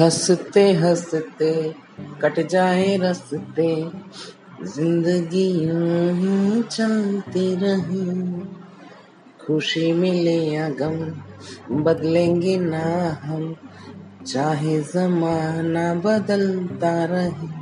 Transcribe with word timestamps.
हँसते 0.00 0.72
हँसते 0.72 1.74
कट 2.22 2.46
जाए 2.46 2.96
रसते, 2.96 3.90
ज़िंदगी 4.62 5.48
ही 6.14 6.62
चलती 6.62 7.56
रहे। 7.56 8.40
खुशी 9.46 9.92
मिले 9.92 10.36
या 10.36 10.68
गम, 10.68 10.96
बदलेंगे 11.82 12.56
ना 12.56 13.20
हम, 13.22 13.56
चाहे 14.26 14.80
जमाना 14.80 15.94
बदलता 15.94 17.04
रहे। 17.04 17.55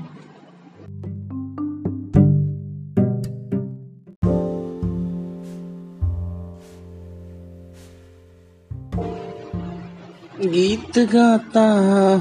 गीत 10.34 10.98
गाता 10.98 11.62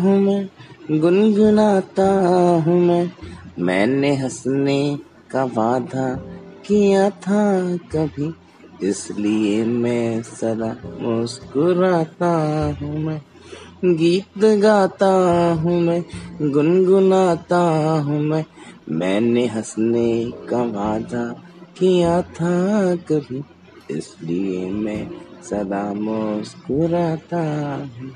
हूँ 0.01 0.17
मैं, 0.19 0.99
गुनगुनाता 0.99 2.07
हूँ 2.65 2.79
मैं। 2.79 3.11
मैंने 3.59 4.13
हंसने 4.15 4.99
का 5.31 5.43
वादा 5.43 6.05
किया 6.67 7.09
था 7.09 7.41
कभी, 7.95 8.31
इसलिए 8.89 9.63
मैं 9.65 10.21
सदा 10.21 10.75
मुस्कुराता 11.01 12.31
हूँ 12.81 12.99
मैं। 12.99 13.21
गीत 13.85 14.45
गाता 14.61 15.11
हूँ 15.61 15.79
मैं, 15.81 16.03
गुनगुनाता 16.51 17.61
हूँ 18.05 18.21
मैं। 18.21 18.45
मैंने 18.89 19.47
हंसने 19.47 20.31
का 20.49 20.63
वादा 20.63 21.27
किया 21.79 22.21
था 22.21 22.95
कभी, 22.95 23.43
इसलिए 23.91 24.69
मैं 24.69 25.05
सदा 25.43 25.83
मुस्कुराता 25.93 27.41
हूँ। 27.95 28.11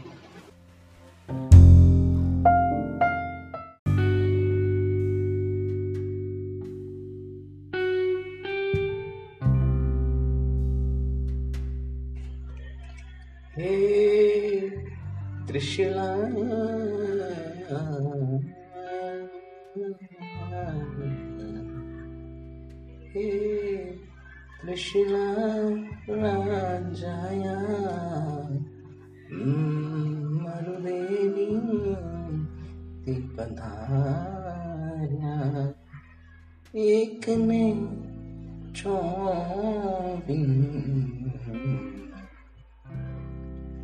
हे 13.57 13.75
त्रिशला 15.47 16.09
त्रिशला 24.67 25.33
राजाया। 26.09 27.59
मरुदेवी 30.43 31.55
ती 33.03 33.13
पधार्या 33.13 33.77
एक 36.75 37.29
ने 37.29 37.71
चौबिन। 38.75 40.51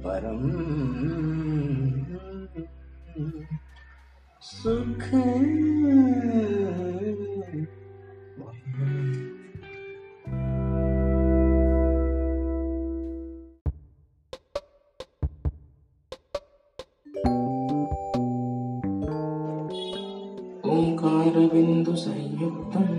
परम 0.05 0.51
सुख 4.41 5.09
ओङ्कारबिन्दुसंयुक्तम् 21.92 22.92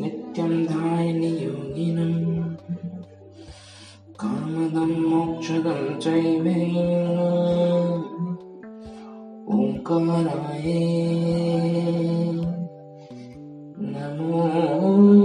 नित्यं 0.00 0.52
ध्यायनि 0.66 1.30
योगिनम् 1.44 2.16
कामदं 4.20 4.92
मोक्षदं 5.10 5.80
चैव 6.02 6.46
ओङ्काराय 9.54 10.66
नमोऽस्तु 13.92 15.21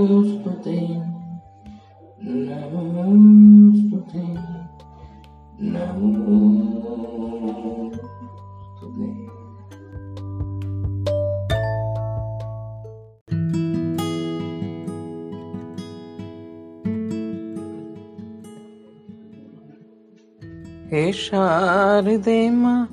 हे 20.92 21.12
शारदे 21.12 22.50
माँ, 22.50 22.88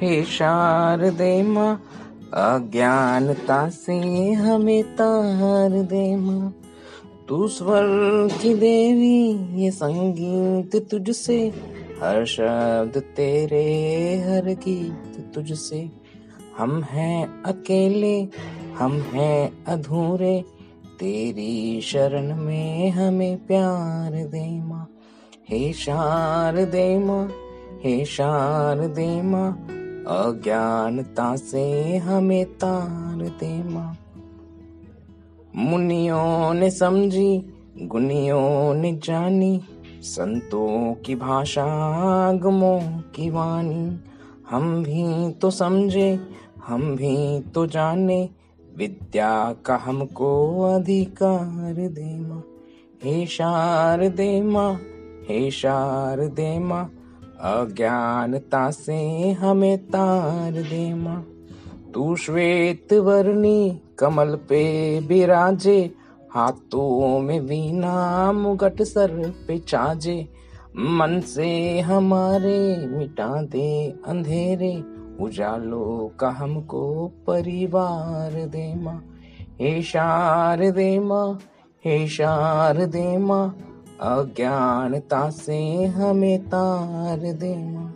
हे 0.00 0.24
शारदे 0.24 1.42
माँ, 1.42 1.82
अज्ञानता 2.34 3.68
से 3.68 4.32
हमें 4.32 4.84
तार 4.84 5.70
दे 5.70 6.16
माँ। 6.16 6.54
तू 7.28 7.48
स्वर 7.48 7.82
की 8.42 8.54
देवी, 8.54 9.32
ये 9.62 9.70
संगीत 9.70 10.88
तुझसे, 10.90 11.52
हर 12.02 12.24
शब्द 12.24 13.02
तेरे, 13.16 13.64
हर 14.28 14.44
गीत 14.44 15.32
तुझसे। 15.34 15.90
हम 16.58 16.82
हैं 16.82 17.42
अकेले, 17.42 18.28
हम 18.78 18.92
हैं 18.92 19.64
अधूरे, 19.64 20.44
तेरी 21.00 21.80
शरण 21.80 22.36
में 22.36 22.90
हमें 22.90 23.46
प्यार 23.46 24.12
दे 24.12 24.62
माँ। 24.62 24.88
हे 25.50 25.72
शारदे 25.72 26.98
माँ 26.98 27.28
हे 27.84 28.04
शारदे 28.04 29.22
माँ 29.22 29.52
अज्ञानता 30.08 31.36
से 31.36 31.96
हमें 31.96 32.44
तार 32.44 33.28
दे 33.28 33.62
माँ 33.62 33.96
मुनियों 35.56 36.54
ने 36.54 36.70
समझी, 36.70 37.54
गुनियों 37.82 38.74
ने 38.74 38.92
जानी, 39.04 39.60
संतों 40.02 40.94
की 40.94 41.14
भाषा 41.14 41.66
गमों 42.32 42.80
की 43.14 43.30
वाणी। 43.30 44.00
हम 44.50 44.82
भी 44.82 45.32
तो 45.32 45.50
समझे, 45.50 46.20
हम 46.66 46.96
भी 46.96 47.40
तो 47.40 47.66
जाने, 47.66 48.28
विद्या 48.76 49.54
का 49.66 49.76
हमको 49.76 50.62
अधिकार 50.62 51.88
दे 51.88 52.20
माँ 52.20 52.44
हे 53.04 53.26
शारदे 53.26 54.42
माँ 54.42 54.80
हे 55.30 55.50
शारदे 55.50 56.58
माँ 56.58 56.84
अज्ञानता 57.40 58.70
से 58.70 59.30
हमें 59.32 59.78
तार 59.86 60.52
दे 60.52 60.94
माँ 60.94 61.22
तू 61.94 62.16
श्वेत 62.16 62.92
वर्णी, 62.92 63.80
कमल 63.98 64.34
पे 64.48 65.00
बिराजे, 65.00 65.94
हाथों 66.30 67.20
में 67.20 67.40
वीणा, 67.40 68.32
मुगट 68.32 68.82
सर 68.82 69.32
पे 69.48 69.58
चाजे। 69.58 70.28
मन 70.76 71.20
से 71.20 71.80
हमारे 71.80 72.86
मिटा 72.86 73.42
दे 73.42 73.94
अंधेरे, 74.06 74.74
उजालों 75.20 76.08
का 76.08 76.30
हमको 76.30 77.06
परिवार 77.26 78.32
दे 78.32 78.74
माँ 78.74 79.02
हे 79.60 79.82
शार 79.82 80.70
दे 80.70 80.98
माँ 81.00 81.38
हे 81.84 82.06
शार 82.08 82.84
दे 82.86 83.18
माँ 83.18 83.69
अज्ञानता 84.02 85.28
से 85.30 85.84
हमें 85.86 86.38
तार 86.44 87.32
दे 87.32 87.54
माँ 87.56 87.88